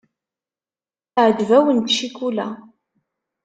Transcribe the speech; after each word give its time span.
Teɛjeb-awent 1.13 1.91
ccikula. 1.95 2.47